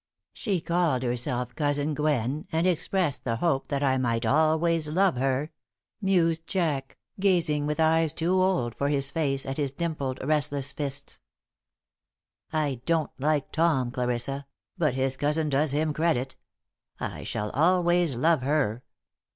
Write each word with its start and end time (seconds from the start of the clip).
"She 0.33 0.61
called 0.61 1.03
herself 1.03 1.53
Cousin 1.53 1.93
Gwen 1.93 2.47
and 2.51 2.65
expressed 2.65 3.23
the 3.23 3.35
hope 3.35 3.67
that 3.67 3.83
I 3.83 3.99
might 3.99 4.25
always 4.25 4.89
love 4.89 5.15
her," 5.17 5.51
mused 6.01 6.47
Jack, 6.47 6.97
gazing 7.19 7.67
with 7.67 7.79
eyes 7.79 8.11
too 8.11 8.33
old 8.41 8.73
for 8.73 8.89
his 8.89 9.11
face 9.11 9.45
at 9.45 9.57
his 9.57 9.71
dimpled, 9.71 10.17
restless 10.23 10.71
fists. 10.71 11.19
"I 12.51 12.81
don't 12.87 13.11
like 13.19 13.51
Tom, 13.51 13.91
Clarissa, 13.91 14.47
but 14.75 14.95
his 14.95 15.17
cousin 15.17 15.49
does 15.49 15.71
him 15.71 15.93
credit. 15.93 16.35
I 16.99 17.23
shall 17.23 17.51
always 17.51 18.15
love 18.15 18.41
her. 18.41 18.81